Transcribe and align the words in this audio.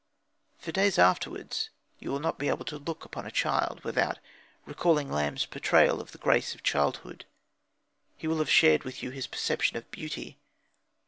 For 0.57 0.71
days 0.71 0.97
afterwards 0.97 1.69
you 1.99 2.09
will 2.11 2.19
not 2.19 2.39
be 2.39 2.47
able 2.49 2.65
to 2.65 2.79
look 2.79 3.05
upon 3.05 3.27
a 3.27 3.31
child 3.31 3.83
without 3.83 4.17
recalling 4.65 5.11
Lamb's 5.11 5.45
portrayal 5.45 6.01
of 6.01 6.11
the 6.11 6.17
grace 6.17 6.55
of 6.55 6.63
childhood. 6.63 7.23
He 8.17 8.25
will 8.25 8.39
have 8.39 8.49
shared 8.49 8.83
with 8.83 9.03
you 9.03 9.11
his 9.11 9.27
perception 9.27 9.77
of 9.77 9.91
beauty. 9.91 10.39